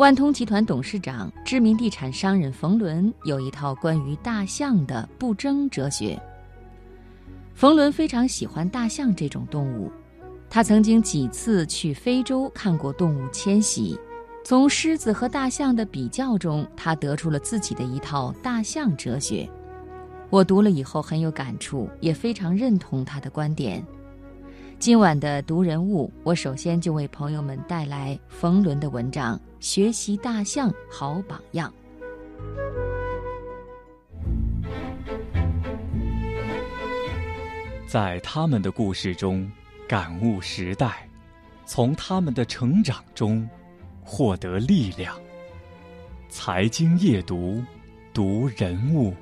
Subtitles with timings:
[0.00, 6.18] 万通集团董事长、知名地产商人冯仑有一套关于大象的不争哲学。
[7.54, 9.92] 冯仑非常喜欢大象这种动物，
[10.48, 13.94] 他曾经几次去非洲看过动物迁徙，
[14.42, 19.46] 从狮子和大象的比较中，他得出了自己的一套大象哲学。
[20.30, 23.84] 我读了以后很有感触，也非常认同他的观点。
[24.80, 31.70] 今晚的读人物，我首先就为朋友们带来冯仑的文章《学习大象好榜样》。
[37.86, 39.46] 在他们的故事中
[39.86, 41.06] 感悟时代，
[41.66, 43.46] 从他们的成长中
[44.02, 45.14] 获得力量。
[46.30, 47.62] 财经夜读，
[48.14, 49.14] 读人物。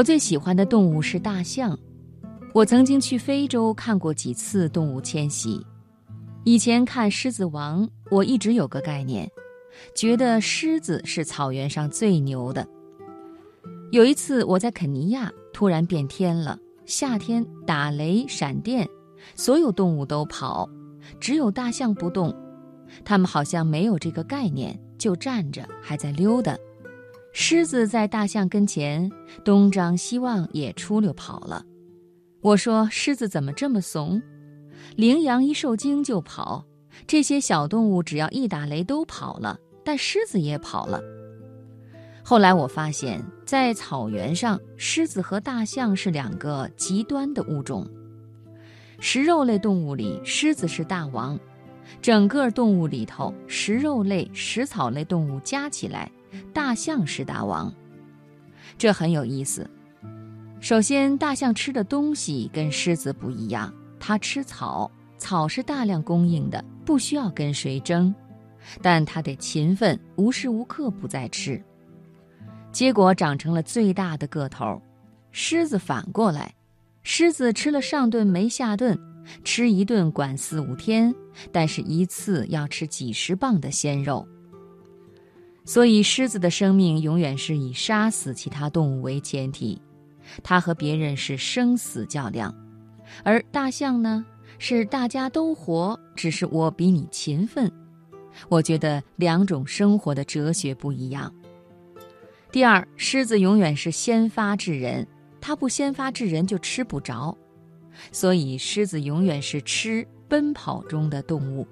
[0.00, 1.78] 我最喜欢的动物是大象。
[2.54, 5.62] 我曾经去非洲看过几次动物迁徙。
[6.42, 9.30] 以前看《狮子王》，我一直有个概念，
[9.94, 12.66] 觉得狮子是草原上最牛的。
[13.92, 18.88] 有一次我在肯尼亚，突然变天了，夏天打雷闪电，
[19.34, 20.66] 所有动物都跑，
[21.20, 22.34] 只有大象不动。
[23.04, 26.56] 它们好像没有这个概念，就站着，还在溜达。
[27.32, 29.10] 狮子在大象跟前
[29.44, 31.64] 东张西望，也出溜跑了。
[32.40, 34.20] 我说：“狮子怎么这么怂？
[34.96, 36.64] 羚羊一受惊就跑，
[37.06, 41.00] 这些小动物只要一打雷都跑了，但狮子也跑了。”
[42.24, 47.86] 后来我发现，在草原上，狮子和大象是两个极端的物种。
[48.98, 51.36] 食肉类动物里，狮子是大王；
[52.02, 56.10] 整个动物里头，食肉类、食草类动物加起来。
[56.52, 57.72] 大象是大王，
[58.78, 59.68] 这很有意思。
[60.60, 68.14] 首先，大象吃的东西跟狮子不一样，它吃草，草是大量供应的，不需要跟谁争，
[68.82, 71.62] 但它得勤奋，无时无刻不在吃。
[72.72, 74.80] 结果长成了最大的个头。
[75.32, 76.54] 狮子反过来，
[77.02, 78.98] 狮子吃了上顿没下顿，
[79.44, 81.14] 吃一顿管四五天，
[81.50, 84.26] 但是一次要吃几十磅的鲜肉。
[85.70, 89.80] 所以，狮子的生命永远是以杀死其他动物为前提，
[90.42, 92.52] 它和别人是生死较量；
[93.22, 94.26] 而大象呢，
[94.58, 97.70] 是大家都活，只是我比你勤奋。
[98.48, 101.32] 我觉得两种生活的哲学不一样。
[102.50, 105.06] 第二，狮子永远是先发制人，
[105.40, 107.38] 它不先发制人就吃不着，
[108.10, 111.64] 所以狮子永远是吃奔跑中的动物，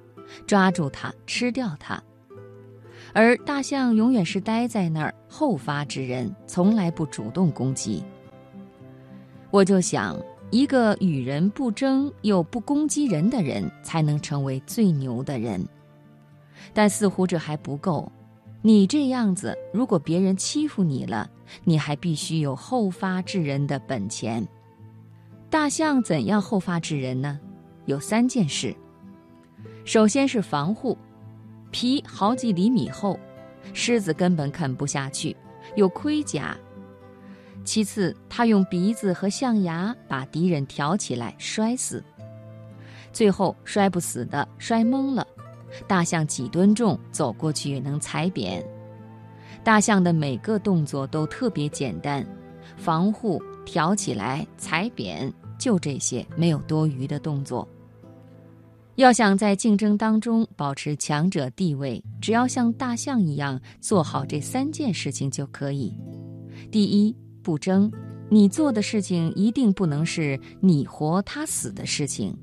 [0.47, 2.01] 抓住它，吃掉它。
[3.13, 8.05] 而大象永远是待在那儿，后发制人，从来不主动攻击。
[9.51, 10.21] 我就想，
[10.51, 15.67] 一个与人不争又不攻击人的人，才能成为最牛的人。
[16.75, 18.13] 但似乎这还不够，
[18.61, 21.31] 你这样子，如果别人欺负你了，
[21.65, 24.47] 你还必须有后发制人的本钱。
[25.49, 27.41] 大象怎样后发制人呢？
[27.87, 28.77] 有三件事。
[29.87, 30.99] 首先是防护。
[31.71, 33.19] 皮好几厘米厚，
[33.73, 35.37] 狮子根本啃不下去，
[35.77, 36.57] 有盔甲。
[37.65, 42.03] 其次，它用鼻子和象牙把敌人挑起来摔死。
[43.13, 45.27] 最后，摔不死的摔懵了，
[45.87, 48.65] 大象几吨重，走过去也能踩扁。
[49.63, 52.27] 大象的每个动作都特别简单，
[52.77, 57.69] 防护、挑起来、踩扁，就这些，没有多余的动作。
[58.99, 65.97] 要想在竞争当中保持强者地位，只要像大象一样做好这三件事情就可以。
[66.69, 67.89] 第一，不争，
[68.29, 72.37] 你做的事情一定不能是你活他死的事情，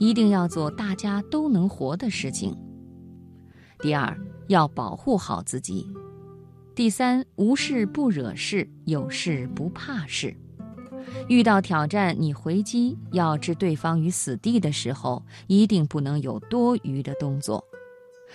[0.00, 2.56] 一定要做大家都能活的事情。
[3.78, 4.12] 第二，
[4.48, 5.86] 要保护好自己。
[6.74, 10.36] 第三，无事不惹事，有事不怕事。
[11.30, 17.64] 遇到挑战，你回击要置对方于死地的时候，一定不能有多余的动作。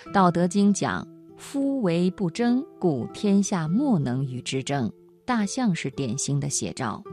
[0.14, 1.06] 《道德经》讲
[1.36, 4.90] ：“夫为不争，故天下莫能与之争。”
[5.26, 7.04] 大象是典型的写照。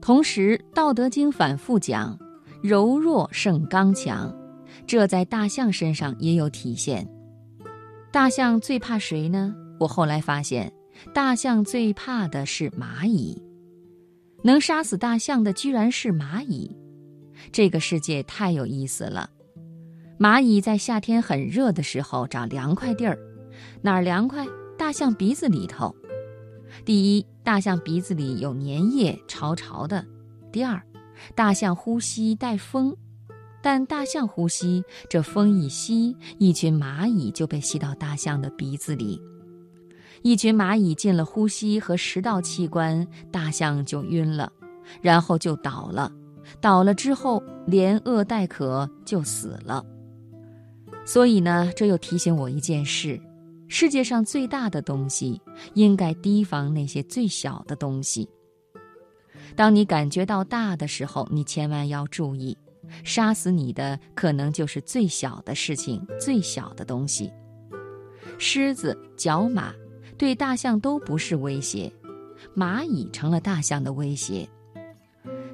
[0.00, 2.18] 同时，《道德经》反复讲
[2.60, 4.36] ：“柔弱胜刚强”，
[4.88, 7.08] 这在大象身上也有体现。
[8.10, 9.54] 大象最怕谁呢？
[9.78, 10.72] 我后来发现，
[11.14, 13.40] 大象最怕的是蚂蚁，
[14.42, 16.76] 能杀死大象的居然是蚂蚁。
[17.52, 19.30] 这个世界太有意思了。
[20.18, 23.18] 蚂蚁在夏天很热的时候找凉快地儿，
[23.80, 24.46] 哪儿凉快？
[24.76, 25.94] 大象鼻子里头。
[26.84, 30.04] 第一，大象鼻子里有粘液，潮潮的；
[30.52, 30.80] 第二，
[31.34, 32.94] 大象呼吸带风，
[33.62, 39.20] 但大象呼吸，这风一吸，一群蚂蚁就被吸到大象的鼻子里。
[40.22, 44.52] 一群蚂蚁进了呼吸和食道器官，大象就晕了，
[45.00, 46.12] 然后就倒了。
[46.60, 49.84] 倒了之后，连饿带渴就死了。
[51.06, 53.20] 所以呢，这又提醒我一件事。
[53.68, 55.40] 世界上最大的东西，
[55.74, 58.28] 应该提防那些最小的东西。
[59.54, 62.56] 当你感觉到大的时候，你千万要注意，
[63.04, 67.32] 杀死你的可能就是最小的事情、最小的东西。
[68.38, 69.72] 狮子、角马
[70.20, 71.90] 对大象都不是威胁，
[72.54, 74.46] 蚂蚁成了大象的威胁。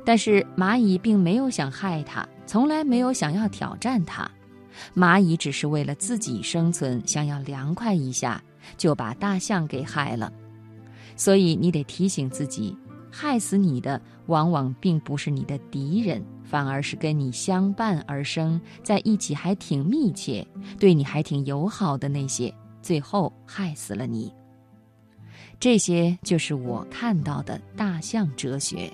[0.04, 4.28] 但是蚂蚁并没有想害它，从来没有想要挑战它。
[4.92, 8.42] 蚂蚁只是为了自己生存，想要凉快一下，
[8.76, 10.32] 就把大象给害了。
[11.14, 12.76] 所以你得提醒自己，
[13.08, 20.44] 害死你的往往并不是你的敌人，反而是跟你相伴而生，在一起还挺密切，
[20.76, 22.52] 对你还挺友好的那些，
[22.82, 24.32] 最后害死了你。
[25.58, 28.90] 这些就是我看到的大象哲学。